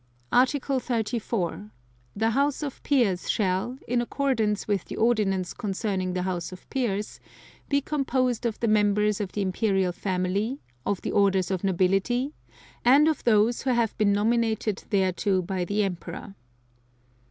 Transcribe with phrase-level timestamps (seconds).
[0.31, 1.69] Article 34.
[2.15, 7.19] The House of Peers shall, in accordance with the ordinance concerning the House of Peers,
[7.69, 12.33] be composed of the members of the Imperial Family, of the orders of nobility,
[12.83, 16.33] and of those who have been nominated thereto by the Emperor.